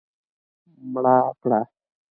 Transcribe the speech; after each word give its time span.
مړه 0.91 1.15
کړه 1.41 1.59